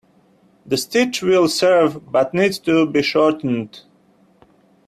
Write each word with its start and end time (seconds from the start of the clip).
The 0.65 0.77
stitch 0.77 1.21
will 1.21 1.47
serve 1.47 2.11
but 2.11 2.33
needs 2.33 2.57
to 2.57 2.87
be 2.89 3.03
shortened. 3.03 3.81